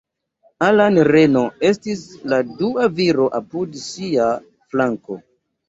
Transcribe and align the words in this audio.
Alan 0.67 0.95
Reno 1.07 1.43
estis 1.69 2.01
la 2.35 2.41
dua 2.63 2.89
viro 2.97 3.29
apud 3.43 3.79
ŝia 3.85 4.33
flanko. 4.75 5.23